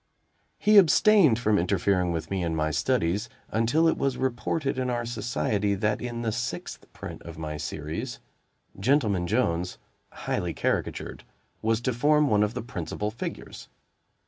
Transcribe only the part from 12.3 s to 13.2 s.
one of the principal